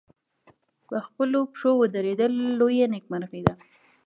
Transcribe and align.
په 0.87 0.97
خپلو 1.05 1.39
پښو 1.51 1.71
ودرېدل 1.81 2.33
لویه 2.59 2.85
نېکمرغي 2.93 3.41
ده. 3.47 3.53